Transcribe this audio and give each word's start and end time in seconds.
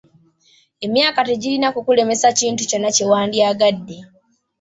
Emyaka 0.85 1.19
tegirina 1.29 1.67
kukulemesa 1.75 2.27
kintu 2.39 2.61
kyonna 2.69 2.89
kye 2.95 3.05
wandyagadde. 3.11 3.97